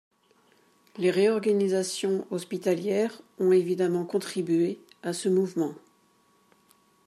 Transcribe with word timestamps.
Les 0.97 1.11
réorganisations 1.11 2.25
hospitalières 2.31 3.21
ont 3.37 3.51
évidemment 3.51 4.03
contribué 4.03 4.79
à 5.03 5.13
ce 5.13 5.29
mouvement. 5.29 5.75